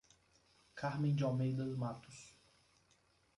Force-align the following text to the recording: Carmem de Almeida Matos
Carmem 0.73 1.13
de 1.15 1.23
Almeida 1.23 1.63
Matos 1.63 2.35